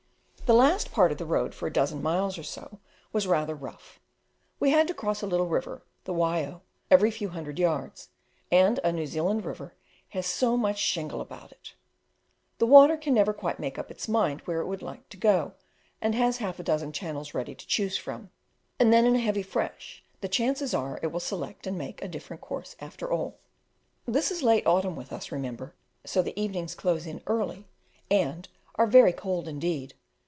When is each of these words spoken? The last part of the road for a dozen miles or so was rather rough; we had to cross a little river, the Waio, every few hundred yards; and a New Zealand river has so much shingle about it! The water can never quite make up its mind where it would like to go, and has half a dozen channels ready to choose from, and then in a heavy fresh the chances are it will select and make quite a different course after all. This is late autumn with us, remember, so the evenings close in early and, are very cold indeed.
The 0.49 0.57
last 0.57 0.91
part 0.91 1.13
of 1.13 1.17
the 1.17 1.23
road 1.25 1.55
for 1.55 1.65
a 1.67 1.71
dozen 1.71 2.03
miles 2.03 2.37
or 2.37 2.43
so 2.43 2.79
was 3.13 3.25
rather 3.25 3.55
rough; 3.55 4.01
we 4.59 4.71
had 4.71 4.85
to 4.89 4.93
cross 4.93 5.21
a 5.21 5.25
little 5.25 5.47
river, 5.47 5.81
the 6.03 6.13
Waio, 6.13 6.59
every 6.89 7.09
few 7.09 7.29
hundred 7.29 7.57
yards; 7.57 8.09
and 8.51 8.77
a 8.83 8.91
New 8.91 9.07
Zealand 9.07 9.45
river 9.45 9.75
has 10.09 10.25
so 10.27 10.57
much 10.57 10.77
shingle 10.77 11.21
about 11.21 11.53
it! 11.53 11.75
The 12.57 12.65
water 12.67 12.97
can 12.97 13.13
never 13.13 13.31
quite 13.31 13.61
make 13.61 13.79
up 13.79 13.89
its 13.89 14.09
mind 14.09 14.41
where 14.41 14.59
it 14.59 14.65
would 14.65 14.81
like 14.81 15.07
to 15.07 15.15
go, 15.15 15.53
and 16.01 16.15
has 16.15 16.39
half 16.39 16.59
a 16.59 16.63
dozen 16.63 16.91
channels 16.91 17.33
ready 17.33 17.55
to 17.55 17.65
choose 17.65 17.95
from, 17.95 18.29
and 18.77 18.91
then 18.91 19.05
in 19.05 19.15
a 19.15 19.19
heavy 19.21 19.43
fresh 19.43 20.03
the 20.19 20.27
chances 20.27 20.73
are 20.73 20.99
it 21.01 21.13
will 21.13 21.21
select 21.21 21.65
and 21.65 21.77
make 21.77 21.99
quite 21.99 22.07
a 22.07 22.11
different 22.11 22.41
course 22.41 22.75
after 22.81 23.09
all. 23.09 23.39
This 24.05 24.31
is 24.31 24.43
late 24.43 24.67
autumn 24.67 24.97
with 24.97 25.13
us, 25.13 25.31
remember, 25.31 25.75
so 26.05 26.21
the 26.21 26.37
evenings 26.37 26.75
close 26.75 27.07
in 27.07 27.21
early 27.25 27.69
and, 28.09 28.49
are 28.75 28.85
very 28.87 29.13
cold 29.13 29.47
indeed. 29.47 29.93